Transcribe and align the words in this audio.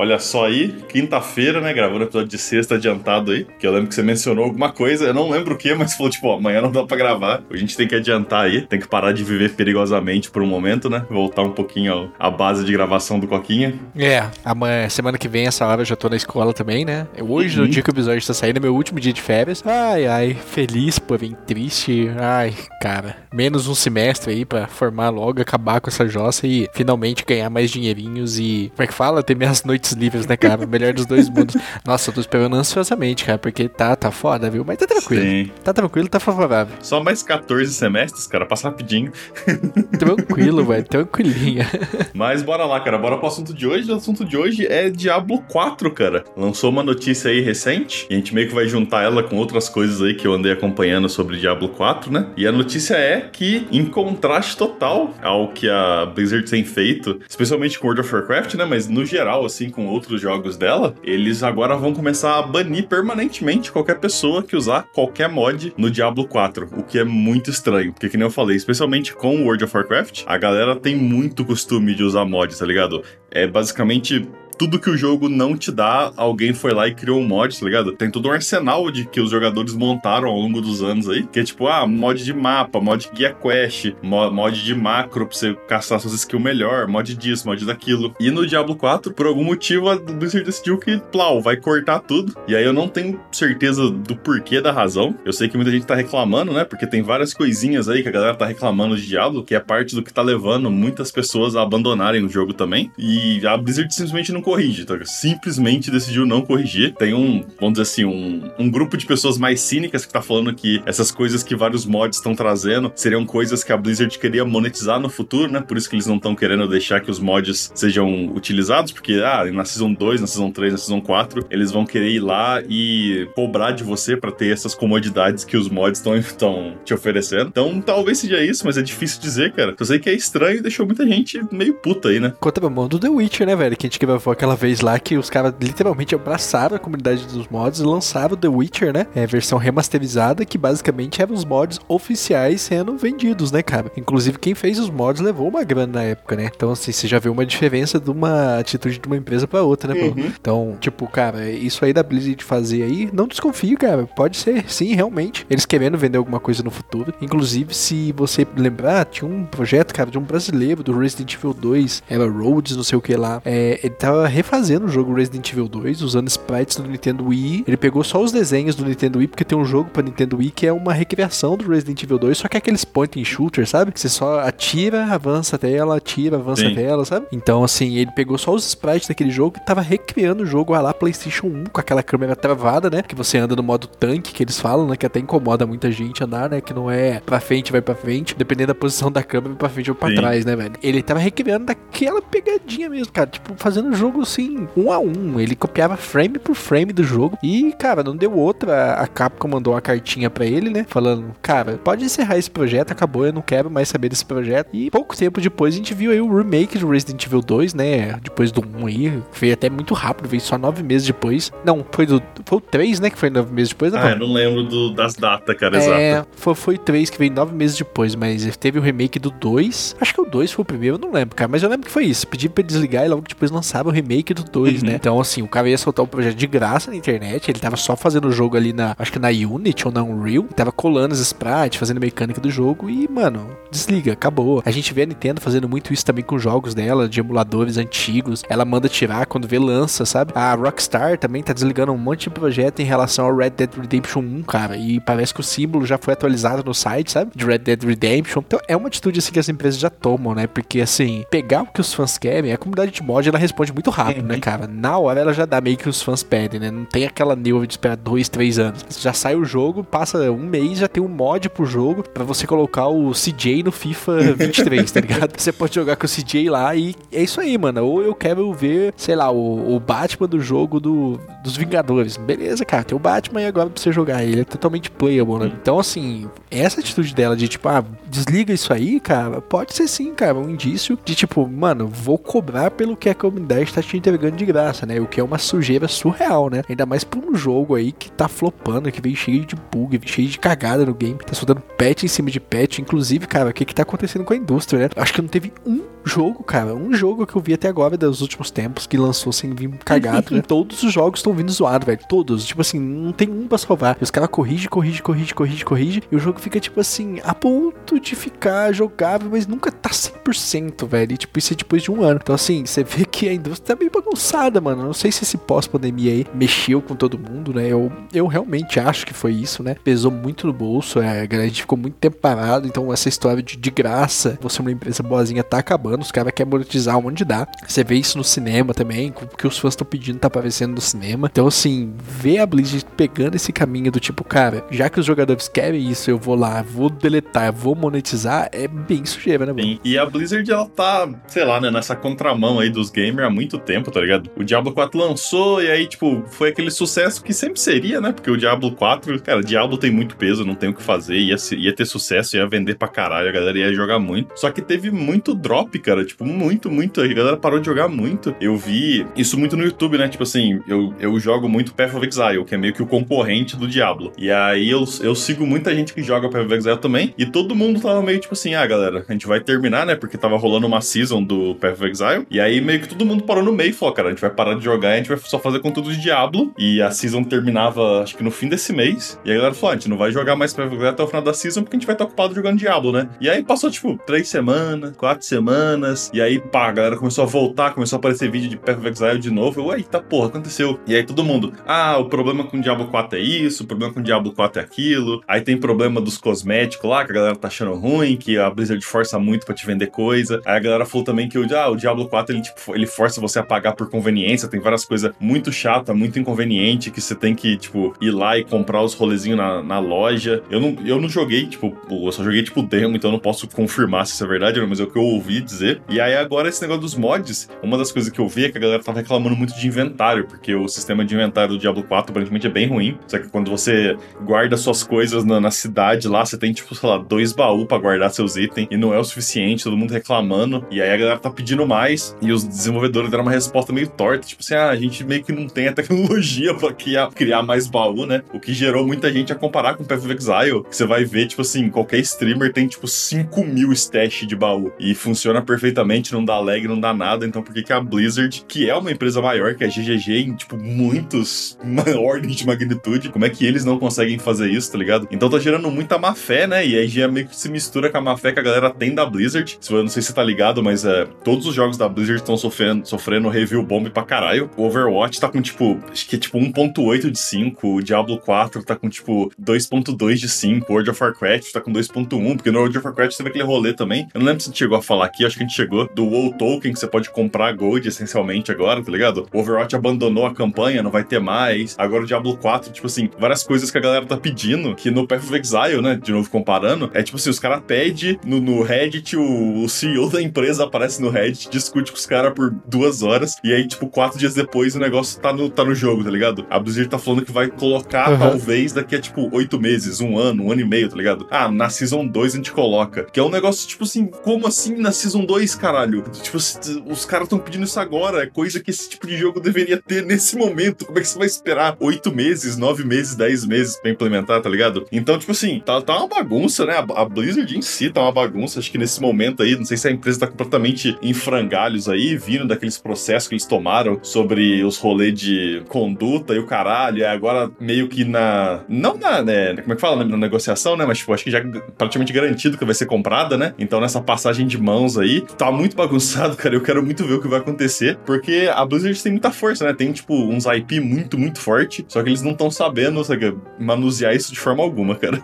Olha 0.00 0.16
só 0.20 0.46
aí, 0.46 0.68
quinta-feira, 0.88 1.60
né? 1.60 1.74
Gravando 1.74 2.04
episódio 2.04 2.28
de 2.28 2.38
sexta 2.38 2.76
adiantado 2.76 3.32
aí. 3.32 3.44
Que 3.58 3.66
eu 3.66 3.72
lembro 3.72 3.88
que 3.88 3.96
você 3.96 4.02
mencionou 4.02 4.44
alguma 4.44 4.70
coisa, 4.70 5.06
eu 5.06 5.12
não 5.12 5.28
lembro 5.28 5.56
o 5.56 5.58
que, 5.58 5.74
mas 5.74 5.94
falou, 5.94 6.08
tipo, 6.08 6.28
ó, 6.28 6.36
amanhã 6.36 6.62
não 6.62 6.70
dá 6.70 6.84
pra 6.84 6.96
gravar. 6.96 7.42
A 7.50 7.56
gente 7.56 7.76
tem 7.76 7.88
que 7.88 7.96
adiantar 7.96 8.44
aí, 8.44 8.60
tem 8.60 8.78
que 8.78 8.86
parar 8.86 9.10
de 9.10 9.24
viver 9.24 9.56
perigosamente 9.56 10.30
por 10.30 10.40
um 10.40 10.46
momento, 10.46 10.88
né? 10.88 11.04
Voltar 11.10 11.42
um 11.42 11.50
pouquinho 11.50 12.12
à 12.16 12.30
base 12.30 12.64
de 12.64 12.70
gravação 12.70 13.18
do 13.18 13.26
Coquinha. 13.26 13.74
É, 13.96 14.24
amanhã, 14.44 14.88
semana 14.88 15.18
que 15.18 15.26
vem, 15.26 15.48
essa 15.48 15.66
hora 15.66 15.80
eu 15.80 15.84
já 15.84 15.96
tô 15.96 16.08
na 16.08 16.14
escola 16.14 16.54
também, 16.54 16.84
né? 16.84 17.08
Hoje, 17.20 17.58
uhum. 17.58 17.66
no 17.66 17.68
dia 17.68 17.82
que 17.82 17.90
o 17.90 17.92
episódio 17.92 18.24
tá 18.24 18.32
saindo, 18.32 18.58
é 18.58 18.60
meu 18.60 18.76
último 18.76 19.00
dia 19.00 19.12
de 19.12 19.20
férias. 19.20 19.64
Ai, 19.66 20.06
ai, 20.06 20.34
feliz, 20.34 21.00
porém 21.00 21.36
triste. 21.44 22.08
Ai, 22.16 22.54
cara, 22.80 23.16
menos 23.34 23.66
um 23.66 23.74
semestre 23.74 24.32
aí 24.32 24.44
pra 24.44 24.68
formar 24.68 25.08
logo, 25.08 25.42
acabar 25.42 25.80
com 25.80 25.90
essa 25.90 26.06
jossa 26.06 26.46
e 26.46 26.68
finalmente 26.72 27.24
ganhar 27.26 27.50
mais 27.50 27.68
dinheirinhos 27.68 28.38
e, 28.38 28.70
como 28.76 28.84
é 28.84 28.86
que 28.86 28.94
fala? 28.94 29.24
Ter 29.24 29.34
minhas 29.34 29.64
noites 29.64 29.87
livres, 29.92 30.26
né, 30.26 30.36
cara? 30.36 30.66
Melhor 30.66 30.92
dos 30.92 31.06
dois 31.06 31.28
mundos. 31.28 31.56
Nossa, 31.84 32.10
eu 32.10 32.14
tô 32.14 32.20
esperando 32.20 32.56
ansiosamente, 32.56 33.24
cara, 33.24 33.38
porque 33.38 33.68
tá, 33.68 33.94
tá 33.96 34.10
foda, 34.10 34.50
viu? 34.50 34.64
Mas 34.64 34.78
tá 34.78 34.86
tranquilo. 34.86 35.22
Sim. 35.22 35.50
Tá 35.62 35.72
tranquilo, 35.72 36.08
tá 36.08 36.20
favorável. 36.20 36.76
Só 36.80 37.02
mais 37.02 37.22
14 37.22 37.72
semestres, 37.72 38.26
cara, 38.26 38.46
passa 38.46 38.68
rapidinho. 38.68 39.12
Tranquilo, 39.98 40.64
velho, 40.64 40.84
tranquilinha. 40.84 41.68
Mas 42.14 42.42
bora 42.42 42.64
lá, 42.64 42.80
cara, 42.80 42.98
bora 42.98 43.16
pro 43.16 43.26
assunto 43.26 43.52
de 43.54 43.66
hoje. 43.66 43.90
O 43.90 43.96
assunto 43.96 44.24
de 44.24 44.36
hoje 44.36 44.66
é 44.66 44.90
Diablo 44.90 45.42
4, 45.48 45.90
cara. 45.90 46.24
Lançou 46.36 46.70
uma 46.70 46.82
notícia 46.82 47.30
aí 47.30 47.40
recente, 47.40 48.06
e 48.08 48.14
a 48.14 48.16
gente 48.16 48.34
meio 48.34 48.48
que 48.48 48.54
vai 48.54 48.66
juntar 48.66 49.02
ela 49.02 49.22
com 49.22 49.36
outras 49.36 49.68
coisas 49.68 50.00
aí 50.02 50.14
que 50.14 50.26
eu 50.26 50.32
andei 50.32 50.52
acompanhando 50.52 51.08
sobre 51.08 51.38
Diablo 51.38 51.68
4, 51.70 52.12
né? 52.12 52.26
E 52.36 52.46
a 52.46 52.52
notícia 52.52 52.94
é 52.94 53.28
que, 53.32 53.66
em 53.70 53.84
contraste 53.86 54.56
total 54.56 55.14
ao 55.22 55.48
que 55.48 55.68
a 55.68 56.06
Blizzard 56.06 56.48
tem 56.48 56.64
feito, 56.64 57.20
especialmente 57.28 57.78
com 57.78 57.86
World 57.86 58.02
of 58.02 58.14
Warcraft, 58.14 58.54
né? 58.54 58.64
Mas 58.64 58.88
no 58.88 59.04
geral, 59.04 59.44
assim, 59.44 59.70
com 59.78 59.86
outros 59.86 60.20
jogos 60.20 60.56
dela, 60.56 60.96
eles 61.04 61.44
agora 61.44 61.76
vão 61.76 61.94
começar 61.94 62.36
a 62.36 62.42
banir 62.42 62.88
permanentemente 62.88 63.70
qualquer 63.70 64.00
pessoa 64.00 64.42
que 64.42 64.56
usar 64.56 64.82
qualquer 64.92 65.28
mod 65.28 65.72
no 65.78 65.88
Diablo 65.88 66.26
4, 66.26 66.68
o 66.76 66.82
que 66.82 66.98
é 66.98 67.04
muito 67.04 67.48
estranho, 67.48 67.92
porque 67.92 68.08
que 68.08 68.16
nem 68.16 68.26
eu 68.26 68.30
falei, 68.30 68.56
especialmente 68.56 69.14
com 69.14 69.44
World 69.44 69.62
of 69.62 69.76
Warcraft, 69.76 70.24
a 70.26 70.36
galera 70.36 70.74
tem 70.74 70.96
muito 70.96 71.44
costume 71.44 71.94
de 71.94 72.02
usar 72.02 72.24
mods, 72.24 72.58
tá 72.58 72.66
ligado? 72.66 73.04
É 73.30 73.46
basicamente 73.46 74.28
tudo 74.58 74.80
que 74.80 74.90
o 74.90 74.96
jogo 74.96 75.28
não 75.28 75.56
te 75.56 75.70
dá, 75.70 76.12
alguém 76.16 76.52
foi 76.52 76.72
lá 76.72 76.88
e 76.88 76.94
criou 76.94 77.20
um 77.20 77.26
mod, 77.26 77.56
tá 77.56 77.64
ligado? 77.64 77.92
Tem 77.92 78.10
todo 78.10 78.28
um 78.28 78.32
arsenal 78.32 78.90
de 78.90 79.04
que 79.04 79.20
os 79.20 79.30
jogadores 79.30 79.74
montaram 79.74 80.28
ao 80.28 80.36
longo 80.36 80.60
dos 80.60 80.82
anos 80.82 81.08
aí, 81.08 81.24
que 81.26 81.38
é 81.38 81.44
tipo, 81.44 81.68
ah, 81.68 81.86
mod 81.86 82.22
de 82.22 82.34
mapa, 82.34 82.80
mod 82.80 83.08
guia 83.14 83.32
quest, 83.32 83.92
mod 84.02 84.62
de 84.62 84.74
macro 84.74 85.26
pra 85.26 85.36
você 85.36 85.54
caçar 85.68 86.00
suas 86.00 86.14
skills 86.14 86.42
melhor, 86.42 86.88
mod 86.88 87.14
disso, 87.14 87.46
mod 87.46 87.64
daquilo. 87.64 88.14
E 88.18 88.30
no 88.30 88.46
Diablo 88.46 88.74
4, 88.74 89.12
por 89.12 89.26
algum 89.26 89.44
motivo, 89.44 89.88
a 89.88 89.96
Blizzard 89.96 90.44
decidiu 90.44 90.76
que, 90.78 90.98
plau, 91.12 91.40
vai 91.40 91.56
cortar 91.56 92.00
tudo. 92.00 92.34
E 92.48 92.56
aí 92.56 92.64
eu 92.64 92.72
não 92.72 92.88
tenho 92.88 93.20
certeza 93.30 93.88
do 93.88 94.16
porquê 94.16 94.60
da 94.60 94.72
razão. 94.72 95.14
Eu 95.24 95.32
sei 95.32 95.48
que 95.48 95.56
muita 95.56 95.70
gente 95.70 95.86
tá 95.86 95.94
reclamando, 95.94 96.52
né? 96.52 96.64
Porque 96.64 96.86
tem 96.86 97.02
várias 97.02 97.32
coisinhas 97.32 97.88
aí 97.88 98.02
que 98.02 98.08
a 98.08 98.12
galera 98.12 98.34
tá 98.34 98.46
reclamando 98.46 98.96
de 98.96 99.06
Diablo, 99.06 99.44
que 99.44 99.54
é 99.54 99.60
parte 99.60 99.94
do 99.94 100.02
que 100.02 100.12
tá 100.12 100.22
levando 100.22 100.70
muitas 100.70 101.12
pessoas 101.12 101.54
a 101.54 101.62
abandonarem 101.62 102.24
o 102.24 102.28
jogo 102.28 102.52
também. 102.52 102.90
E 102.98 103.46
a 103.46 103.56
Blizzard 103.56 103.92
simplesmente 103.94 104.32
não 104.32 104.42
corrige, 104.48 104.86
tá? 104.86 104.98
simplesmente 105.04 105.90
decidiu 105.90 106.24
não 106.24 106.40
corrigir. 106.40 106.94
Tem 106.94 107.12
um, 107.12 107.44
vamos 107.60 107.78
dizer 107.78 107.82
assim, 107.82 108.04
um, 108.06 108.50
um 108.58 108.70
grupo 108.70 108.96
de 108.96 109.04
pessoas 109.04 109.36
mais 109.36 109.60
cínicas 109.60 110.06
que 110.06 110.12
tá 110.12 110.22
falando 110.22 110.54
que 110.54 110.82
essas 110.86 111.10
coisas 111.10 111.42
que 111.42 111.54
vários 111.54 111.84
mods 111.84 112.16
estão 112.16 112.34
trazendo 112.34 112.90
seriam 112.96 113.26
coisas 113.26 113.62
que 113.62 113.72
a 113.72 113.76
Blizzard 113.76 114.18
queria 114.18 114.46
monetizar 114.46 114.98
no 114.98 115.10
futuro, 115.10 115.52
né? 115.52 115.60
Por 115.60 115.76
isso 115.76 115.86
que 115.86 115.96
eles 115.96 116.06
não 116.06 116.16
estão 116.16 116.34
querendo 116.34 116.66
deixar 116.66 117.00
que 117.02 117.10
os 117.10 117.18
mods 117.18 117.70
sejam 117.74 118.32
utilizados, 118.34 118.90
porque 118.90 119.20
ah, 119.22 119.44
na 119.52 119.66
Season 119.66 119.92
2, 119.92 120.22
na 120.22 120.26
Season 120.26 120.50
3, 120.50 120.72
na 120.72 120.78
Season 120.78 121.00
4, 121.02 121.46
eles 121.50 121.70
vão 121.70 121.84
querer 121.84 122.08
ir 122.08 122.20
lá 122.20 122.62
e 122.66 123.28
cobrar 123.34 123.72
de 123.72 123.84
você 123.84 124.16
para 124.16 124.32
ter 124.32 124.50
essas 124.50 124.74
comodidades 124.74 125.44
que 125.44 125.58
os 125.58 125.68
mods 125.68 126.00
estão 126.00 126.74
te 126.86 126.94
oferecendo. 126.94 127.48
Então 127.48 127.82
talvez 127.82 128.18
seja 128.18 128.42
isso, 128.42 128.64
mas 128.64 128.78
é 128.78 128.82
difícil 128.82 129.20
dizer, 129.20 129.52
cara. 129.52 129.74
Eu 129.78 129.86
sei 129.86 129.98
que 129.98 130.08
é 130.08 130.14
estranho 130.14 130.56
e 130.56 130.62
deixou 130.62 130.86
muita 130.86 131.06
gente 131.06 131.38
meio 131.52 131.74
puta 131.74 132.08
aí, 132.08 132.18
né? 132.18 132.32
Conta 132.40 132.62
pra 132.62 132.70
mão 132.70 132.88
do 132.88 132.98
The 132.98 133.10
Witcher, 133.10 133.46
né, 133.46 133.54
velho? 133.54 133.76
Que 133.76 133.86
a 133.86 133.90
gente 133.90 133.98
gravou 133.98 134.37
aquela 134.38 134.54
vez 134.54 134.80
lá 134.80 134.98
que 135.00 135.18
os 135.18 135.28
caras 135.28 135.52
literalmente 135.60 136.14
abraçaram 136.14 136.76
a 136.76 136.78
comunidade 136.78 137.26
dos 137.26 137.48
mods 137.48 137.80
e 137.80 137.82
lançaram 137.82 138.36
The 138.36 138.46
Witcher, 138.46 138.92
né? 138.92 139.06
É, 139.14 139.26
versão 139.26 139.58
remasterizada, 139.58 140.44
que 140.44 140.56
basicamente 140.56 141.20
eram 141.20 141.34
os 141.34 141.44
mods 141.44 141.80
oficiais 141.88 142.60
sendo 142.60 142.96
vendidos, 142.96 143.50
né, 143.50 143.62
cara? 143.62 143.90
Inclusive, 143.96 144.38
quem 144.38 144.54
fez 144.54 144.78
os 144.78 144.88
mods 144.88 145.20
levou 145.20 145.48
uma 145.48 145.64
grana 145.64 145.94
na 145.94 146.02
época, 146.04 146.36
né? 146.36 146.50
Então, 146.54 146.70
assim, 146.70 146.92
você 146.92 147.08
já 147.08 147.18
vê 147.18 147.28
uma 147.28 147.44
diferença 147.44 147.98
de 147.98 148.10
uma 148.10 148.58
atitude 148.58 148.98
de 148.98 149.06
uma 149.08 149.16
empresa 149.16 149.48
pra 149.48 149.62
outra, 149.62 149.92
né, 149.92 150.00
uhum. 150.00 150.32
Então, 150.40 150.76
tipo, 150.80 151.08
cara, 151.08 151.50
isso 151.50 151.84
aí 151.84 151.92
da 151.92 152.02
Blizzard 152.04 152.42
fazer 152.44 152.84
aí, 152.84 153.10
não 153.12 153.26
desconfio, 153.26 153.76
cara. 153.76 154.06
Pode 154.06 154.36
ser, 154.36 154.70
sim, 154.70 154.94
realmente. 154.94 155.44
Eles 155.50 155.66
querendo 155.66 155.98
vender 155.98 156.18
alguma 156.18 156.38
coisa 156.38 156.62
no 156.62 156.70
futuro. 156.70 157.12
Inclusive, 157.20 157.74
se 157.74 158.12
você 158.12 158.46
lembrar, 158.56 159.04
tinha 159.06 159.28
um 159.28 159.44
projeto, 159.44 159.92
cara, 159.92 160.10
de 160.10 160.18
um 160.18 160.22
brasileiro 160.22 160.84
do 160.84 160.96
Resident 160.96 161.34
Evil 161.34 161.52
2, 161.52 162.04
era 162.08 162.24
Rhodes, 162.28 162.76
não 162.76 162.84
sei 162.84 162.96
o 162.96 163.02
que 163.02 163.16
lá. 163.16 163.42
É, 163.44 163.80
ele 163.82 163.94
tava 163.94 164.27
refazendo 164.28 164.86
o 164.86 164.88
jogo 164.88 165.14
Resident 165.14 165.50
Evil 165.52 165.68
2, 165.68 166.02
usando 166.02 166.28
sprites 166.28 166.76
do 166.76 166.88
Nintendo 166.88 167.26
Wii. 167.26 167.64
Ele 167.66 167.76
pegou 167.76 168.04
só 168.04 168.22
os 168.22 168.32
desenhos 168.32 168.74
do 168.74 168.84
Nintendo 168.84 169.18
Wii, 169.18 169.28
porque 169.28 169.44
tem 169.44 169.56
um 169.56 169.64
jogo 169.64 169.90
pra 169.90 170.02
Nintendo 170.02 170.36
Wii 170.36 170.50
que 170.50 170.66
é 170.66 170.72
uma 170.72 170.92
recriação 170.92 171.56
do 171.56 171.68
Resident 171.68 172.02
Evil 172.02 172.18
2, 172.18 172.38
só 172.38 172.48
que 172.48 172.56
é 172.56 172.58
aqueles 172.58 172.84
point 172.84 173.20
and 173.20 173.24
shooter, 173.24 173.66
sabe? 173.66 173.92
Que 173.92 174.00
você 174.00 174.08
só 174.08 174.40
atira, 174.40 175.04
avança 175.06 175.56
até 175.56 175.72
ela, 175.72 175.96
atira, 175.96 176.36
avança 176.36 176.62
Sim. 176.62 176.72
até 176.72 176.82
ela, 176.82 177.04
sabe? 177.04 177.26
Então, 177.32 177.64
assim, 177.64 177.96
ele 177.96 178.10
pegou 178.12 178.38
só 178.38 178.54
os 178.54 178.66
sprites 178.66 179.08
daquele 179.08 179.30
jogo 179.30 179.56
e 179.56 179.64
tava 179.64 179.80
recriando 179.80 180.42
o 180.42 180.46
jogo 180.46 180.72
lá 180.72 180.92
PlayStation 180.92 181.46
1 181.46 181.64
com 181.72 181.80
aquela 181.80 182.02
câmera 182.02 182.36
travada, 182.36 182.90
né? 182.90 183.02
Que 183.02 183.14
você 183.14 183.38
anda 183.38 183.56
no 183.56 183.62
modo 183.62 183.86
tanque, 183.86 184.32
que 184.32 184.42
eles 184.42 184.60
falam, 184.60 184.86
né? 184.86 184.96
Que 184.96 185.06
até 185.06 185.20
incomoda 185.20 185.66
muita 185.66 185.90
gente 185.90 186.22
andar, 186.22 186.50
né? 186.50 186.60
Que 186.60 186.74
não 186.74 186.90
é 186.90 187.20
pra 187.20 187.40
frente, 187.40 187.72
vai 187.72 187.80
pra 187.80 187.94
frente, 187.94 188.34
dependendo 188.36 188.68
da 188.68 188.74
posição 188.74 189.10
da 189.10 189.22
câmera, 189.22 189.54
pra 189.54 189.68
frente 189.68 189.90
ou 189.90 189.96
pra 189.96 190.08
Sim. 190.08 190.16
trás, 190.16 190.44
né, 190.44 190.56
velho? 190.56 190.74
Ele 190.82 191.02
tava 191.02 191.20
recriando 191.20 191.66
daquela 191.66 192.20
pegadinha 192.20 192.88
mesmo, 192.88 193.12
cara. 193.12 193.28
Tipo, 193.28 193.54
fazendo 193.56 193.90
o 193.90 193.94
jogo 193.94 194.17
assim, 194.22 194.66
um 194.76 194.90
a 194.92 194.98
um. 194.98 195.38
Ele 195.40 195.54
copiava 195.54 195.96
frame 195.96 196.38
por 196.38 196.54
frame 196.54 196.92
do 196.92 197.02
jogo. 197.02 197.38
E, 197.42 197.72
cara, 197.78 198.02
não 198.02 198.16
deu 198.16 198.32
outra. 198.36 198.94
A 198.94 199.06
Capcom 199.06 199.48
mandou 199.48 199.74
uma 199.74 199.80
cartinha 199.80 200.30
para 200.30 200.46
ele, 200.46 200.70
né? 200.70 200.84
Falando, 200.88 201.34
cara, 201.42 201.78
pode 201.82 202.04
encerrar 202.04 202.38
esse 202.38 202.50
projeto, 202.50 202.92
acabou, 202.92 203.26
eu 203.26 203.32
não 203.32 203.42
quero 203.42 203.70
mais 203.70 203.88
saber 203.88 204.08
desse 204.08 204.24
projeto. 204.24 204.68
E 204.72 204.90
pouco 204.90 205.16
tempo 205.16 205.40
depois 205.40 205.74
a 205.74 205.76
gente 205.76 205.94
viu 205.94 206.10
aí 206.10 206.20
o 206.20 206.36
remake 206.36 206.78
do 206.78 206.88
Resident 206.88 207.24
Evil 207.24 207.40
2, 207.40 207.74
né? 207.74 208.18
Depois 208.22 208.50
do 208.50 208.62
1 208.62 208.86
aí. 208.86 209.22
Veio 209.32 209.54
até 209.54 209.70
muito 209.70 209.94
rápido, 209.94 210.28
veio 210.28 210.40
só 210.40 210.58
nove 210.58 210.82
meses 210.82 211.06
depois. 211.06 211.52
Não, 211.64 211.84
foi 211.90 212.06
do. 212.06 212.22
Foi 212.44 212.58
o 212.58 212.60
3, 212.60 213.00
né? 213.00 213.10
Que 213.10 213.18
foi 213.18 213.30
nove 213.30 213.52
meses 213.52 213.70
depois, 213.70 213.92
né? 213.92 214.00
Ah, 214.02 214.10
eu 214.10 214.18
não 214.18 214.32
lembro 214.32 214.64
do, 214.64 214.94
das 214.94 215.14
datas, 215.14 215.56
cara, 215.56 215.76
é, 215.76 216.10
exato. 216.12 216.28
Foi, 216.32 216.54
foi 216.54 216.74
o 216.74 216.78
3 216.78 217.10
que 217.10 217.18
veio 217.18 217.32
nove 217.32 217.54
meses 217.54 217.76
depois, 217.76 218.14
mas 218.14 218.56
teve 218.56 218.78
o 218.78 218.82
remake 218.82 219.18
do 219.18 219.30
2. 219.30 219.96
Acho 220.00 220.14
que 220.14 220.20
o 220.20 220.26
2 220.26 220.52
foi 220.52 220.62
o 220.62 220.66
primeiro, 220.66 220.96
eu 220.96 221.00
não 221.00 221.12
lembro, 221.12 221.34
cara. 221.34 221.48
Mas 221.48 221.62
eu 221.62 221.68
lembro 221.68 221.86
que 221.86 221.92
foi 221.92 222.04
isso. 222.04 222.26
Pedi 222.26 222.48
pra 222.48 222.64
desligar 222.64 223.04
e 223.04 223.08
logo 223.08 223.22
depois 223.26 223.50
lançava 223.50 223.88
o 223.88 223.92
remake 224.00 224.34
do 224.34 224.44
2, 224.44 224.82
uhum. 224.82 224.88
né? 224.88 224.94
Então, 224.94 225.20
assim, 225.20 225.42
o 225.42 225.48
cara 225.48 225.68
ia 225.68 225.78
soltar 225.78 226.04
o 226.04 226.06
um 226.06 226.10
projeto 226.10 226.36
de 226.36 226.46
graça 226.46 226.90
na 226.90 226.96
internet. 226.96 227.50
Ele 227.50 227.58
tava 227.58 227.76
só 227.76 227.96
fazendo 227.96 228.28
o 228.28 228.32
jogo 228.32 228.56
ali 228.56 228.72
na. 228.72 228.94
Acho 228.98 229.12
que 229.12 229.18
na 229.18 229.28
Unity 229.28 229.86
ou 229.86 229.92
na 229.92 230.02
Unreal. 230.02 230.44
Tava 230.44 230.72
colando 230.72 231.14
as 231.14 231.20
sprites, 231.20 231.78
fazendo 231.78 232.00
mecânica 232.00 232.40
do 232.40 232.50
jogo. 232.50 232.88
E, 232.88 233.08
mano, 233.08 233.50
desliga, 233.70 234.12
acabou. 234.12 234.62
A 234.64 234.70
gente 234.70 234.92
vê 234.94 235.02
a 235.02 235.06
Nintendo 235.06 235.40
fazendo 235.40 235.68
muito 235.68 235.92
isso 235.92 236.04
também 236.04 236.24
com 236.24 236.38
jogos 236.38 236.74
dela, 236.74 237.08
de 237.08 237.20
emuladores 237.20 237.76
antigos. 237.76 238.44
Ela 238.48 238.64
manda 238.64 238.88
tirar 238.88 239.26
quando 239.26 239.48
vê 239.48 239.58
lança, 239.58 240.04
sabe? 240.04 240.32
A 240.34 240.54
Rockstar 240.54 241.18
também 241.18 241.42
tá 241.42 241.52
desligando 241.52 241.92
um 241.92 241.98
monte 241.98 242.24
de 242.24 242.30
projeto 242.30 242.80
em 242.80 242.84
relação 242.84 243.26
ao 243.26 243.36
Red 243.36 243.50
Dead 243.50 243.70
Redemption 243.74 244.20
1, 244.20 244.42
cara. 244.42 244.76
E 244.76 245.00
parece 245.00 245.34
que 245.34 245.40
o 245.40 245.44
símbolo 245.44 245.86
já 245.86 245.98
foi 245.98 246.14
atualizado 246.14 246.62
no 246.64 246.74
site, 246.74 247.12
sabe? 247.12 247.32
De 247.34 247.44
Red 247.44 247.58
Dead 247.58 247.82
Redemption. 247.82 248.42
Então 248.46 248.60
é 248.68 248.76
uma 248.76 248.88
atitude 248.88 249.18
assim 249.18 249.32
que 249.32 249.38
as 249.38 249.48
empresas 249.48 249.80
já 249.80 249.90
tomam, 249.90 250.34
né? 250.34 250.46
Porque 250.46 250.80
assim, 250.80 251.24
pegar 251.30 251.62
o 251.62 251.66
que 251.66 251.80
os 251.80 251.92
fãs 251.92 252.18
querem, 252.18 252.52
a 252.52 252.58
comunidade 252.58 252.92
de 252.92 253.02
mod 253.02 253.28
ela 253.28 253.38
responde 253.38 253.72
muito 253.72 253.87
rápido, 253.90 254.26
né, 254.26 254.38
cara? 254.38 254.66
Na 254.66 254.98
hora 254.98 255.20
ela 255.20 255.32
já 255.32 255.44
dá 255.44 255.60
meio 255.60 255.76
que 255.76 255.88
os 255.88 256.02
fãs 256.02 256.22
pedem, 256.22 256.60
né? 256.60 256.70
Não 256.70 256.84
tem 256.84 257.06
aquela 257.06 257.34
neuva 257.34 257.66
de 257.66 257.74
esperar 257.74 257.96
dois, 257.96 258.28
três 258.28 258.58
anos. 258.58 258.84
Já 258.98 259.12
sai 259.12 259.34
o 259.34 259.44
jogo, 259.44 259.82
passa 259.82 260.30
um 260.30 260.38
mês, 260.38 260.78
já 260.78 260.88
tem 260.88 261.02
um 261.02 261.08
mod 261.08 261.48
pro 261.48 261.66
jogo 261.66 262.02
para 262.02 262.24
você 262.24 262.46
colocar 262.46 262.88
o 262.88 263.12
CJ 263.12 263.62
no 263.62 263.72
FIFA 263.72 264.34
23, 264.36 264.90
tá 264.90 265.00
ligado? 265.00 265.32
Você 265.36 265.52
pode 265.52 265.74
jogar 265.74 265.96
com 265.96 266.06
o 266.06 266.08
CJ 266.08 266.50
lá 266.50 266.74
e 266.76 266.94
é 267.12 267.22
isso 267.22 267.40
aí, 267.40 267.56
mano. 267.58 267.84
Ou 267.84 268.02
eu 268.02 268.14
quero 268.14 268.52
ver, 268.52 268.92
sei 268.96 269.16
lá, 269.16 269.30
o, 269.30 269.74
o 269.74 269.80
Batman 269.80 270.28
do 270.28 270.40
jogo 270.40 270.78
do, 270.78 271.18
do 271.42 271.48
dos 271.48 271.56
Vingadores. 271.56 272.16
Beleza, 272.16 272.64
cara, 272.64 272.84
tem 272.84 272.94
o 272.94 273.00
Batman 273.00 273.42
e 273.42 273.46
agora 273.46 273.70
pra 273.70 273.80
você 273.80 273.90
jogar 273.90 274.22
ele 274.22 274.42
é 274.42 274.44
totalmente 274.44 274.90
playable, 274.90 275.38
né? 275.38 275.52
Então, 275.60 275.78
assim, 275.78 276.28
essa 276.50 276.80
atitude 276.80 277.14
dela 277.14 277.34
de 277.34 277.48
tipo, 277.48 277.68
ah, 277.68 277.84
desliga 278.06 278.52
isso 278.52 278.72
aí, 278.72 279.00
cara, 279.00 279.40
pode 279.40 279.74
ser 279.74 279.88
sim, 279.88 280.14
cara, 280.14 280.36
um 280.36 280.50
indício 280.50 280.98
de 281.04 281.14
tipo, 281.14 281.48
mano, 281.48 281.88
vou 281.88 282.18
cobrar 282.18 282.70
pelo 282.70 282.96
que 282.96 283.08
a 283.08 283.14
comunidade 283.14 283.72
te 283.82 283.96
entregando 283.96 284.36
de 284.36 284.44
graça, 284.44 284.86
né? 284.86 285.00
O 285.00 285.06
que 285.06 285.20
é 285.20 285.24
uma 285.24 285.38
sujeira 285.38 285.88
surreal, 285.88 286.50
né? 286.50 286.62
Ainda 286.68 286.86
mais 286.86 287.04
por 287.04 287.24
um 287.24 287.34
jogo 287.34 287.74
aí 287.74 287.92
que 287.92 288.10
tá 288.12 288.28
flopando, 288.28 288.90
que 288.90 289.00
vem 289.00 289.14
cheio 289.14 289.44
de 289.44 289.56
bug, 289.56 290.00
cheio 290.06 290.28
de 290.28 290.38
cagada 290.38 290.84
no 290.84 290.94
game, 290.94 291.18
tá 291.18 291.34
soltando 291.34 291.60
patch 291.60 292.04
em 292.04 292.08
cima 292.08 292.30
de 292.30 292.40
patch. 292.40 292.78
Inclusive, 292.78 293.26
cara, 293.26 293.50
o 293.50 293.52
que 293.52 293.64
que 293.64 293.74
tá 293.74 293.82
acontecendo 293.82 294.24
com 294.24 294.32
a 294.32 294.36
indústria, 294.36 294.80
né? 294.80 294.90
Acho 294.96 295.12
que 295.12 295.22
não 295.22 295.28
teve 295.28 295.52
um 295.66 295.82
jogo, 296.08 296.42
cara, 296.42 296.74
um 296.74 296.92
jogo 296.92 297.26
que 297.26 297.36
eu 297.36 297.42
vi 297.42 297.54
até 297.54 297.68
agora 297.68 297.96
dos 297.96 298.20
últimos 298.20 298.50
tempos 298.50 298.86
que 298.86 298.96
lançou 298.96 299.32
sem 299.32 299.54
vir 299.54 299.70
cagado, 299.84 300.34
né? 300.34 300.42
Todos 300.42 300.82
os 300.82 300.92
jogos 300.92 301.20
estão 301.20 301.32
vindo 301.32 301.52
zoado, 301.52 301.86
velho. 301.86 302.00
Todos. 302.08 302.44
Tipo 302.44 302.60
assim, 302.60 302.80
não 302.80 303.12
tem 303.12 303.28
um 303.30 303.46
pra 303.46 303.58
salvar. 303.58 303.96
E 304.00 304.04
os 304.04 304.10
caras 304.10 304.30
corrigem, 304.30 304.68
corrigem, 304.68 305.02
corrigem, 305.02 305.34
corrigem, 305.34 305.64
corrigem. 305.64 306.02
E 306.10 306.16
o 306.16 306.18
jogo 306.18 306.40
fica, 306.40 306.58
tipo 306.58 306.80
assim, 306.80 307.18
a 307.22 307.34
ponto 307.34 308.00
de 308.00 308.16
ficar 308.16 308.72
jogável, 308.72 309.28
mas 309.30 309.46
nunca 309.46 309.70
tá 309.70 309.90
100%, 309.90 310.86
velho. 310.86 311.12
E, 311.12 311.16
tipo, 311.16 311.38
isso 311.38 311.52
é 311.52 311.56
depois 311.56 311.82
de 311.82 311.90
um 311.90 312.02
ano. 312.02 312.20
Então, 312.22 312.34
assim, 312.34 312.64
você 312.64 312.82
vê 312.82 313.04
que 313.04 313.28
a 313.28 313.34
indústria 313.34 313.74
tá 313.74 313.78
meio 313.78 313.90
bagunçada, 313.90 314.60
mano. 314.60 314.82
Não 314.82 314.92
sei 314.92 315.12
se 315.12 315.24
esse 315.24 315.36
pós-pandemia 315.36 316.12
aí 316.12 316.26
mexeu 316.34 316.80
com 316.80 316.94
todo 316.94 317.18
mundo, 317.18 317.52
né? 317.52 317.68
Eu, 317.68 317.92
eu 318.12 318.26
realmente 318.26 318.80
acho 318.80 319.06
que 319.06 319.14
foi 319.14 319.32
isso, 319.32 319.62
né? 319.62 319.76
Pesou 319.84 320.10
muito 320.10 320.46
no 320.46 320.52
bolso. 320.52 321.00
É, 321.00 321.20
a 321.20 321.46
gente 321.46 321.62
ficou 321.62 321.78
muito 321.78 321.96
tempo 321.96 322.16
parado. 322.16 322.66
Então, 322.66 322.92
essa 322.92 323.08
história 323.08 323.42
de, 323.42 323.56
de 323.56 323.70
graça, 323.70 324.38
você 324.40 324.60
é 324.60 324.62
uma 324.62 324.72
empresa 324.72 325.02
boazinha, 325.02 325.42
tá 325.42 325.58
acabando. 325.58 325.97
Os 326.00 326.12
caras 326.12 326.32
querem 326.34 326.50
monetizar 326.50 326.98
onde 326.98 327.24
dá. 327.24 327.46
Você 327.66 327.84
vê 327.84 327.96
isso 327.96 328.18
no 328.18 328.24
cinema 328.24 328.74
também, 328.74 329.12
que 329.36 329.46
os 329.46 329.58
fãs 329.58 329.72
estão 329.72 329.86
pedindo, 329.86 330.18
tá 330.18 330.28
aparecendo 330.28 330.74
no 330.74 330.80
cinema. 330.80 331.28
Então, 331.30 331.46
assim, 331.46 331.94
ver 331.98 332.38
a 332.38 332.46
Blizzard 332.46 332.86
pegando 332.96 333.34
esse 333.34 333.52
caminho 333.52 333.90
do 333.90 334.00
tipo, 334.00 334.24
cara, 334.24 334.64
já 334.70 334.88
que 334.88 335.00
os 335.00 335.06
jogadores 335.06 335.48
querem 335.48 335.88
isso, 335.88 336.10
eu 336.10 336.18
vou 336.18 336.34
lá, 336.34 336.62
vou 336.62 336.90
deletar, 336.90 337.52
vou 337.52 337.74
monetizar, 337.74 338.48
é 338.52 338.66
bem 338.66 339.04
sujeira, 339.04 339.46
né? 339.46 339.62
Sim. 339.62 339.78
E 339.84 339.98
a 339.98 340.06
Blizzard, 340.06 340.50
ela 340.50 340.66
tá, 340.66 341.08
sei 341.26 341.44
lá, 341.44 341.60
né, 341.60 341.70
nessa 341.70 341.94
contramão 341.96 342.60
aí 342.60 342.70
dos 342.70 342.90
gamers 342.90 343.26
há 343.26 343.30
muito 343.30 343.58
tempo, 343.58 343.90
tá 343.90 344.00
ligado? 344.00 344.30
O 344.36 344.44
Diablo 344.44 344.72
4 344.72 344.98
lançou 344.98 345.62
e 345.62 345.70
aí, 345.70 345.86
tipo, 345.86 346.24
foi 346.28 346.50
aquele 346.50 346.70
sucesso 346.70 347.22
que 347.22 347.32
sempre 347.32 347.60
seria, 347.60 348.00
né? 348.00 348.12
Porque 348.12 348.30
o 348.30 348.36
Diablo 348.36 348.72
4, 348.72 349.22
cara, 349.22 349.42
Diablo 349.42 349.78
tem 349.78 349.90
muito 349.90 350.16
peso, 350.16 350.44
não 350.44 350.54
tem 350.54 350.70
o 350.70 350.74
que 350.74 350.82
fazer, 350.82 351.16
ia, 351.16 351.36
ia 351.56 351.72
ter 351.72 351.84
sucesso, 351.84 352.36
ia 352.36 352.46
vender 352.46 352.76
pra 352.76 352.88
caralho, 352.88 353.28
a 353.28 353.32
galera 353.32 353.58
ia 353.58 353.72
jogar 353.72 353.98
muito. 353.98 354.38
Só 354.38 354.50
que 354.50 354.62
teve 354.62 354.90
muito 354.90 355.34
drop, 355.34 355.78
cara, 355.88 356.04
tipo, 356.04 356.24
muito, 356.24 356.70
muito. 356.70 357.00
A 357.00 357.06
galera 357.08 357.36
parou 357.36 357.58
de 357.58 357.66
jogar 357.66 357.88
muito. 357.88 358.34
Eu 358.40 358.56
vi 358.56 359.06
isso 359.16 359.38
muito 359.38 359.56
no 359.56 359.64
YouTube, 359.64 359.96
né? 359.96 360.06
Tipo 360.08 360.22
assim, 360.22 360.60
eu, 360.68 360.94
eu 361.00 361.18
jogo 361.18 361.48
muito 361.48 361.74
Path 361.74 361.94
of 361.94 362.06
Exile, 362.06 362.44
que 362.44 362.54
é 362.54 362.58
meio 362.58 362.74
que 362.74 362.82
o 362.82 362.86
concorrente 362.86 363.56
do 363.56 363.66
Diablo. 363.66 364.12
E 364.18 364.30
aí 364.30 364.68
eu, 364.68 364.84
eu 365.00 365.14
sigo 365.14 365.46
muita 365.46 365.74
gente 365.74 365.94
que 365.94 366.02
joga 366.02 366.28
Path 366.28 366.44
of 366.44 366.54
Exile 366.54 366.78
também, 366.78 367.14
e 367.16 367.24
todo 367.24 367.54
mundo 367.54 367.80
tava 367.80 368.02
meio 368.02 368.20
tipo 368.20 368.34
assim, 368.34 368.54
ah, 368.54 368.66
galera, 368.66 369.04
a 369.08 369.12
gente 369.12 369.26
vai 369.26 369.40
terminar, 369.40 369.86
né? 369.86 369.94
Porque 369.94 370.18
tava 370.18 370.36
rolando 370.36 370.66
uma 370.66 370.80
season 370.80 371.22
do 371.22 371.54
Path 371.54 371.74
of 371.74 371.84
Exile, 371.86 372.26
e 372.30 372.38
aí 372.38 372.60
meio 372.60 372.80
que 372.80 372.88
todo 372.88 373.06
mundo 373.06 373.24
parou 373.24 373.42
no 373.42 373.52
meio 373.52 373.70
e 373.70 373.72
falou, 373.72 373.94
cara, 373.94 374.08
a 374.08 374.10
gente 374.10 374.20
vai 374.20 374.30
parar 374.30 374.54
de 374.54 374.64
jogar, 374.64 374.90
a 374.90 374.96
gente 374.96 375.08
vai 375.08 375.18
só 375.18 375.38
fazer 375.38 375.60
conteúdo 375.60 375.90
de 375.90 376.00
Diablo, 376.00 376.52
e 376.58 376.82
a 376.82 376.90
season 376.90 377.24
terminava, 377.24 378.02
acho 378.02 378.16
que 378.16 378.22
no 378.22 378.30
fim 378.30 378.48
desse 378.48 378.72
mês, 378.72 379.18
e 379.24 379.30
a 379.30 379.34
galera 379.34 379.54
falou, 379.54 379.70
ah, 379.70 379.72
a 379.72 379.76
gente 379.76 379.88
não 379.88 379.96
vai 379.96 380.12
jogar 380.12 380.36
mais 380.36 380.52
Path 380.52 380.66
of 380.66 380.74
Exile 380.74 380.90
até 380.90 381.02
o 381.02 381.06
final 381.06 381.22
da 381.22 381.32
season, 381.32 381.62
porque 381.62 381.76
a 381.76 381.78
gente 381.78 381.86
vai 381.86 381.94
estar 381.94 382.04
ocupado 382.04 382.34
jogando 382.34 382.58
Diablo, 382.58 382.92
né? 382.92 383.08
E 383.20 383.28
aí 383.30 383.42
passou, 383.42 383.70
tipo, 383.70 383.98
três 384.06 384.28
semanas, 384.28 384.94
quatro 384.96 385.24
semanas, 385.24 385.67
e 386.12 386.20
aí, 386.20 386.38
pá, 386.38 386.68
a 386.68 386.72
galera 386.72 386.96
começou 386.96 387.24
a 387.24 387.26
voltar, 387.26 387.74
começou 387.74 387.96
a 387.96 387.98
aparecer 387.98 388.30
vídeo 388.30 388.48
de 388.48 388.56
Path 388.56 388.78
of 388.78 388.88
Exile 388.88 389.18
de 389.18 389.30
novo, 389.30 389.60
eu, 389.60 389.76
eita 389.76 390.00
porra, 390.00 390.28
aconteceu. 390.28 390.78
E 390.86 390.94
aí 390.94 391.02
todo 391.02 391.24
mundo, 391.24 391.52
ah, 391.66 391.98
o 391.98 392.06
problema 392.06 392.44
com 392.44 392.56
o 392.56 392.60
Diablo 392.60 392.86
4 392.86 393.18
é 393.18 393.22
isso, 393.22 393.64
o 393.64 393.66
problema 393.66 393.92
com 393.92 394.00
o 394.00 394.02
Diablo 394.02 394.32
4 394.32 394.60
é 394.60 394.64
aquilo. 394.64 395.22
Aí 395.28 395.40
tem 395.40 395.58
problema 395.58 396.00
dos 396.00 396.16
cosméticos 396.16 396.88
lá, 396.88 397.04
que 397.04 397.10
a 397.10 397.14
galera 397.14 397.36
tá 397.36 397.48
achando 397.48 397.74
ruim, 397.74 398.16
que 398.16 398.38
a 398.38 398.48
Blizzard 398.50 398.84
força 398.84 399.18
muito 399.18 399.44
para 399.44 399.54
te 399.54 399.66
vender 399.66 399.88
coisa. 399.88 400.40
Aí 400.44 400.56
a 400.56 400.60
galera 400.60 400.86
falou 400.86 401.04
também 401.04 401.28
que 401.28 401.38
o, 401.38 401.56
ah, 401.56 401.68
o 401.68 401.76
Diablo 401.76 402.08
4 402.08 402.34
ele, 402.34 402.42
tipo, 402.42 402.74
ele 402.74 402.86
força 402.86 403.20
você 403.20 403.38
a 403.38 403.42
pagar 403.42 403.72
por 403.74 403.90
conveniência, 403.90 404.48
tem 404.48 404.60
várias 404.60 404.84
coisas 404.84 405.12
muito 405.20 405.52
chata, 405.52 405.92
muito 405.92 406.18
inconveniente, 406.18 406.90
que 406.90 407.00
você 407.00 407.14
tem 407.14 407.34
que, 407.34 407.56
tipo, 407.56 407.94
ir 408.00 408.10
lá 408.10 408.38
e 408.38 408.44
comprar 408.44 408.82
os 408.82 408.94
rolezinhos 408.94 409.38
na, 409.38 409.62
na 409.62 409.78
loja. 409.78 410.42
Eu 410.50 410.60
não, 410.60 410.76
eu 410.84 411.00
não 411.00 411.08
joguei, 411.08 411.46
tipo, 411.46 411.76
eu 411.90 412.12
só 412.12 412.22
joguei, 412.24 412.42
tipo, 412.42 412.62
demo, 412.62 412.96
então 412.96 413.10
eu 413.10 413.12
não 413.12 413.20
posso 413.20 413.48
confirmar 413.48 414.06
se 414.06 414.14
isso 414.14 414.24
é 414.24 414.26
verdade, 414.26 414.60
mas 414.66 414.80
é 414.80 414.84
o 414.84 414.86
que 414.86 414.96
eu 414.96 415.02
ouvi 415.02 415.40
dizer. 415.40 415.57
E 415.88 416.00
aí 416.00 416.14
agora 416.14 416.48
esse 416.48 416.60
negócio 416.60 416.82
dos 416.82 416.94
mods, 416.94 417.48
uma 417.62 417.76
das 417.76 417.92
coisas 417.92 418.10
que 418.10 418.20
eu 418.20 418.28
vi 418.28 418.46
é 418.46 418.50
que 418.50 418.58
a 418.58 418.60
galera 418.60 418.82
tava 418.82 418.98
reclamando 418.98 419.36
muito 419.36 419.54
de 419.54 419.66
inventário, 419.66 420.26
porque 420.26 420.54
o 420.54 420.68
sistema 420.68 421.04
de 421.04 421.14
inventário 421.14 421.54
do 421.54 421.58
Diablo 421.58 421.82
4 421.82 422.10
aparentemente 422.10 422.46
é 422.46 422.50
bem 422.50 422.68
ruim. 422.68 422.98
Só 423.06 423.18
que 423.18 423.28
quando 423.28 423.50
você 423.50 423.96
guarda 424.22 424.56
suas 424.56 424.82
coisas 424.82 425.24
na, 425.24 425.40
na 425.40 425.50
cidade 425.50 426.08
lá, 426.08 426.24
você 426.24 426.36
tem, 426.36 426.52
tipo, 426.52 426.74
sei 426.74 426.88
lá, 426.88 426.98
dois 426.98 427.32
baús 427.32 427.66
para 427.66 427.78
guardar 427.78 428.10
seus 428.10 428.36
itens 428.36 428.68
e 428.70 428.76
não 428.76 428.92
é 428.92 428.98
o 428.98 429.04
suficiente, 429.04 429.64
todo 429.64 429.76
mundo 429.76 429.92
reclamando. 429.92 430.66
E 430.70 430.80
aí 430.80 430.90
a 430.90 430.96
galera 430.96 431.18
tá 431.18 431.30
pedindo 431.30 431.66
mais 431.66 432.16
e 432.20 432.32
os 432.32 432.44
desenvolvedores 432.44 433.10
deram 433.10 433.24
uma 433.24 433.32
resposta 433.32 433.72
meio 433.72 433.88
torta, 433.88 434.26
tipo 434.26 434.42
assim, 434.42 434.54
ah, 434.54 434.70
a 434.70 434.76
gente 434.76 435.04
meio 435.04 435.22
que 435.22 435.32
não 435.32 435.46
tem 435.46 435.68
a 435.68 435.72
tecnologia 435.74 436.54
pra 436.54 436.72
criar, 436.72 437.10
criar 437.10 437.42
mais 437.42 437.66
baú, 437.66 438.06
né? 438.06 438.22
O 438.32 438.40
que 438.40 438.52
gerou 438.52 438.86
muita 438.86 439.12
gente 439.12 439.32
a 439.32 439.36
comparar 439.36 439.74
com 439.74 439.84
Path 439.84 439.98
of 439.98 440.12
Exile, 440.12 440.62
que 440.64 440.76
você 440.76 440.86
vai 440.86 441.04
ver, 441.04 441.26
tipo 441.26 441.42
assim, 441.42 441.68
qualquer 441.70 441.98
streamer 442.00 442.52
tem, 442.52 442.66
tipo, 442.66 442.86
5 442.86 443.44
mil 443.44 443.72
stash 443.72 444.26
de 444.26 444.36
baú 444.36 444.72
e 444.78 444.94
funciona 444.94 445.42
perfeitamente, 445.48 446.12
não 446.12 446.22
dá 446.22 446.38
lag, 446.38 446.68
não 446.68 446.78
dá 446.78 446.92
nada. 446.92 447.26
Então 447.26 447.42
por 447.42 447.54
que 447.54 447.62
que 447.62 447.72
a 447.72 447.80
Blizzard, 447.80 448.44
que 448.46 448.68
é 448.68 448.76
uma 448.76 448.92
empresa 448.92 449.22
maior 449.22 449.54
que 449.54 449.64
a 449.64 449.66
GGG 449.66 450.18
em, 450.18 450.34
tipo, 450.34 450.58
muitos 450.58 451.58
ordens 451.98 452.36
de 452.36 452.46
magnitude, 452.46 453.08
como 453.08 453.24
é 453.24 453.30
que 453.30 453.46
eles 453.46 453.64
não 453.64 453.78
conseguem 453.78 454.18
fazer 454.18 454.50
isso, 454.50 454.70
tá 454.70 454.76
ligado? 454.76 455.08
Então 455.10 455.30
tá 455.30 455.38
gerando 455.38 455.70
muita 455.70 455.98
má 455.98 456.14
fé, 456.14 456.46
né? 456.46 456.66
E 456.66 456.76
aí 456.76 456.86
já 456.86 457.08
meio 457.08 457.26
que 457.26 457.34
se 457.34 457.50
mistura 457.50 457.88
com 457.88 457.96
a 457.96 458.00
má 458.00 458.16
fé 458.16 458.30
que 458.32 458.38
a 458.38 458.42
galera 458.42 458.70
tem 458.70 458.94
da 458.94 459.06
Blizzard. 459.06 459.58
Eu 459.70 459.82
não 459.82 459.88
sei 459.88 460.02
se 460.02 460.12
tá 460.12 460.22
ligado, 460.22 460.62
mas 460.62 460.84
é, 460.84 461.06
todos 461.24 461.46
os 461.46 461.54
jogos 461.54 461.78
da 461.78 461.88
Blizzard 461.88 462.20
estão 462.20 462.36
sofrendo, 462.36 462.86
sofrendo 462.86 463.28
review 463.30 463.62
bomb 463.62 463.88
pra 463.88 464.02
caralho. 464.02 464.50
O 464.56 464.64
Overwatch 464.64 465.18
tá 465.18 465.28
com, 465.28 465.40
tipo, 465.40 465.78
acho 465.90 466.06
que 466.06 466.16
é 466.16 466.18
tipo 466.18 466.38
1.8 466.38 467.10
de 467.10 467.18
5, 467.18 467.76
o 467.76 467.82
Diablo 467.82 468.18
4 468.18 468.62
tá 468.64 468.76
com, 468.76 468.88
tipo, 468.88 469.32
2.2 469.42 470.14
de 470.16 470.28
5, 470.28 470.70
World 470.70 470.90
of 470.90 471.02
Warcraft 471.02 471.52
tá 471.52 471.60
com 471.60 471.72
2.1, 471.72 472.36
porque 472.36 472.50
no 472.50 472.58
World 472.58 472.76
of 472.76 472.86
Warcraft 472.86 473.16
teve 473.16 473.30
aquele 473.30 473.44
rolê 473.44 473.72
também. 473.72 474.06
Eu 474.12 474.20
não 474.20 474.26
lembro 474.26 474.42
se 474.42 474.50
chegou 474.54 474.76
a 474.76 474.82
falar 474.82 475.06
aqui, 475.06 475.24
acho 475.24 475.37
que 475.38 475.44
a 475.44 475.46
gente 475.46 475.56
chegou 475.56 475.88
do 475.94 476.04
WoW 476.04 476.32
Token, 476.36 476.72
que 476.72 476.78
você 476.78 476.86
pode 476.86 477.10
comprar 477.10 477.52
Gold, 477.52 477.88
essencialmente, 477.88 478.50
agora, 478.50 478.82
tá 478.82 478.90
ligado? 478.90 479.26
O 479.32 479.40
Overwatch 479.40 479.74
abandonou 479.74 480.26
a 480.26 480.34
campanha, 480.34 480.82
não 480.82 480.90
vai 480.90 481.04
ter 481.04 481.18
mais. 481.18 481.74
Agora 481.78 482.02
o 482.02 482.06
Diablo 482.06 482.36
4, 482.36 482.72
tipo 482.72 482.86
assim, 482.86 483.08
várias 483.18 483.42
coisas 483.42 483.70
que 483.70 483.78
a 483.78 483.80
galera 483.80 484.06
tá 484.06 484.16
pedindo, 484.16 484.74
que 484.74 484.90
no 484.90 485.06
Path 485.06 485.24
of 485.24 485.34
Exile, 485.34 485.82
né, 485.82 485.98
de 486.02 486.12
novo 486.12 486.28
comparando, 486.30 486.90
é 486.94 487.02
tipo 487.02 487.16
assim, 487.16 487.30
os 487.30 487.38
caras 487.38 487.62
pedem 487.66 488.18
no, 488.24 488.40
no 488.40 488.62
Reddit, 488.62 489.16
o, 489.16 489.62
o 489.62 489.68
CEO 489.68 490.10
da 490.10 490.20
empresa 490.20 490.64
aparece 490.64 491.00
no 491.00 491.10
Reddit, 491.10 491.48
discute 491.50 491.90
com 491.90 491.98
os 491.98 492.06
caras 492.06 492.32
por 492.34 492.50
duas 492.66 493.02
horas, 493.02 493.36
e 493.42 493.52
aí, 493.52 493.66
tipo, 493.66 493.88
quatro 493.88 494.18
dias 494.18 494.34
depois 494.34 494.74
o 494.74 494.78
negócio 494.78 495.20
tá 495.20 495.32
no, 495.32 495.48
tá 495.48 495.64
no 495.64 495.74
jogo, 495.74 496.04
tá 496.04 496.10
ligado? 496.10 496.46
A 496.50 496.58
Blizzard 496.58 496.88
tá 496.88 496.98
falando 496.98 497.24
que 497.24 497.32
vai 497.32 497.48
colocar, 497.48 498.10
uhum. 498.10 498.18
talvez, 498.18 498.72
daqui 498.72 498.96
a, 498.96 499.00
tipo, 499.00 499.28
oito 499.34 499.60
meses, 499.60 500.00
um 500.00 500.18
ano, 500.18 500.44
um 500.44 500.52
ano 500.52 500.60
e 500.60 500.64
meio, 500.64 500.88
tá 500.88 500.96
ligado? 500.96 501.26
Ah, 501.30 501.50
na 501.50 501.68
Season 501.68 502.06
2 502.06 502.34
a 502.34 502.36
gente 502.36 502.52
coloca. 502.52 503.04
Que 503.04 503.20
é 503.20 503.22
um 503.22 503.30
negócio, 503.30 503.68
tipo 503.68 503.84
assim, 503.84 504.06
como 504.06 504.46
assim 504.46 504.76
na 504.76 504.92
Season 504.92 505.24
2, 505.28 505.54
caralho? 505.56 506.02
Tipo, 506.22 506.38
os 506.38 507.04
caras 507.04 507.26
estão 507.26 507.38
pedindo 507.38 507.64
isso 507.64 507.78
agora, 507.78 508.22
é 508.22 508.26
coisa 508.26 508.60
que 508.60 508.70
esse 508.70 508.88
tipo 508.88 509.06
de 509.06 509.14
jogo 509.14 509.38
deveria 509.38 509.76
ter 509.76 510.02
nesse 510.02 510.36
momento. 510.36 510.86
Como 510.86 510.98
é 510.98 511.02
que 511.02 511.08
você 511.08 511.18
vai 511.18 511.26
esperar 511.26 511.76
oito 511.80 512.10
meses, 512.10 512.56
nove 512.56 512.82
meses, 512.82 513.14
dez 513.14 513.44
meses 513.44 513.76
para 513.76 513.90
implementar, 513.90 514.40
tá 514.40 514.48
ligado? 514.48 514.86
Então, 514.90 515.18
tipo 515.18 515.32
assim, 515.32 515.60
tá, 515.60 515.82
tá 515.82 515.98
uma 515.98 516.08
bagunça, 516.08 516.64
né? 516.64 516.72
A, 516.76 517.02
a, 517.02 517.04
Blizzard 517.04 517.54
em 517.56 517.60
si 517.60 517.90
tá 517.90 518.00
uma 518.00 518.10
bagunça. 518.10 518.58
Acho 518.58 518.70
que 518.70 518.78
nesse 518.78 519.02
momento 519.02 519.42
aí, 519.42 519.54
não 519.54 519.66
sei 519.66 519.76
se 519.76 519.86
a 519.86 519.90
empresa 519.90 520.20
tá 520.20 520.26
completamente 520.26 520.96
em 521.02 521.12
frangalhos 521.12 521.90
aí, 521.90 522.16
vindo 522.16 522.46
daqueles 522.46 522.78
processos 522.78 523.28
que 523.28 523.34
eles 523.34 523.44
tomaram 523.44 523.98
sobre 524.02 524.64
os 524.64 524.78
rolês 524.78 525.12
de 525.12 525.62
conduta 525.68 526.32
e 526.32 526.38
o 526.38 526.46
caralho. 526.46 526.98
E 526.98 527.04
agora 527.04 527.50
meio 527.60 527.86
que 527.86 528.02
na. 528.02 528.60
Não 528.66 528.96
na. 528.96 529.22
Né, 529.22 529.56
como 529.56 529.72
é 529.74 529.74
que 529.74 529.80
fala? 529.80 530.04
Na 530.04 530.16
negociação, 530.16 530.74
né? 530.74 530.86
Mas, 530.86 530.98
tipo, 530.98 531.12
acho 531.12 531.24
que 531.24 531.30
já 531.30 531.40
praticamente 531.76 532.14
garantido 532.14 532.56
que 532.56 532.64
vai 532.64 532.74
ser 532.74 532.86
comprada, 532.86 533.36
né? 533.36 533.52
Então, 533.58 533.78
nessa 533.78 534.00
passagem 534.00 534.46
de 534.46 534.56
mãos 534.56 534.96
aí, 534.96 535.17
tá 535.20 535.50
muito 535.50 535.76
bagunçado, 535.76 536.36
cara. 536.36 536.54
Eu 536.54 536.60
quero 536.60 536.82
muito 536.82 537.04
ver 537.04 537.14
o 537.14 537.20
que 537.20 537.28
vai 537.28 537.40
acontecer, 537.40 537.98
porque 538.04 538.50
a 538.52 538.64
Blizzard 538.64 539.02
tem 539.02 539.12
muita 539.12 539.30
força, 539.30 539.64
né? 539.64 539.72
Tem, 539.72 539.92
tipo, 539.92 540.14
uns 540.14 540.46
IP 540.46 540.80
muito, 540.80 541.18
muito 541.18 541.40
forte, 541.40 541.84
só 541.88 542.02
que 542.02 542.08
eles 542.08 542.22
não 542.22 542.32
estão 542.32 542.50
sabendo, 542.50 543.02
sabe, 543.04 543.36
manusear 543.58 544.14
isso 544.14 544.32
de 544.32 544.38
forma 544.38 544.62
alguma, 544.62 544.96
cara. 544.96 545.22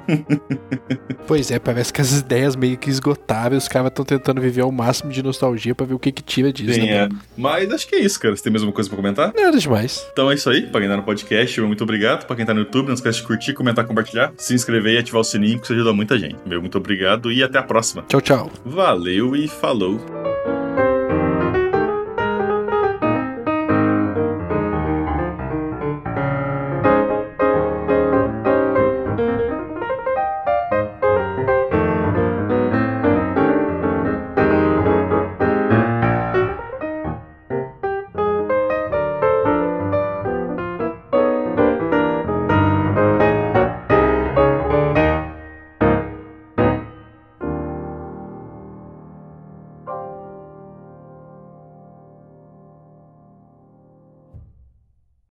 pois 1.26 1.50
é, 1.50 1.58
parece 1.58 1.92
que 1.92 2.00
as 2.00 2.18
ideias 2.18 2.56
meio 2.56 2.76
que 2.76 2.90
esgotaram 2.90 3.56
os 3.56 3.68
caras 3.68 3.88
estão 3.88 4.04
tentando 4.04 4.40
viver 4.40 4.62
ao 4.62 4.72
máximo 4.72 5.10
de 5.10 5.22
nostalgia 5.22 5.74
para 5.74 5.86
ver 5.86 5.94
o 5.94 5.98
que 5.98 6.12
que 6.12 6.22
tira 6.22 6.52
disso, 6.52 6.78
né? 6.78 7.04
É. 7.04 7.08
Mas 7.36 7.70
acho 7.72 7.86
que 7.86 7.96
é 7.96 8.00
isso, 8.00 8.18
cara. 8.18 8.36
Você 8.36 8.42
tem 8.42 8.52
mais 8.52 8.62
alguma 8.62 8.74
coisa 8.74 8.88
pra 8.88 8.96
comentar? 8.96 9.32
Nada 9.34 9.58
demais. 9.58 10.06
Então 10.12 10.30
é 10.30 10.34
isso 10.34 10.48
aí. 10.50 10.62
Pra 10.62 10.80
quem 10.80 10.88
tá 10.88 10.96
no 10.96 11.02
podcast, 11.02 11.60
muito 11.60 11.84
obrigado. 11.84 12.26
Pra 12.26 12.36
quem 12.36 12.44
tá 12.44 12.54
no 12.54 12.60
YouTube, 12.60 12.88
não 12.88 12.94
esquece 12.94 13.18
de 13.18 13.26
curtir, 13.26 13.52
comentar, 13.54 13.86
compartilhar, 13.86 14.32
se 14.36 14.54
inscrever 14.54 14.94
e 14.94 14.98
ativar 14.98 15.20
o 15.20 15.24
sininho, 15.24 15.58
que 15.58 15.64
isso 15.64 15.72
ajuda 15.72 15.92
muita 15.92 16.18
gente. 16.18 16.36
Meu 16.46 16.60
muito 16.60 16.78
obrigado 16.78 17.30
e 17.30 17.42
até 17.42 17.58
a 17.58 17.62
próxima. 17.62 18.04
Tchau, 18.08 18.20
tchau. 18.20 18.50
Valeu 18.64 19.36
e 19.36 19.48
falou. 19.48 19.83
Lou. 19.84 20.33